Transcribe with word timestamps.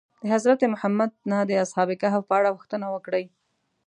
د 0.21 0.23
حضرت 0.33 0.61
محمد 0.73 1.11
نه 1.31 1.37
د 1.49 1.51
اصحاب 1.63 1.89
کهف 2.01 2.23
په 2.27 2.33
اړه 2.39 2.55
پوښتنه 2.57 2.87
وکړئ. 2.93 3.25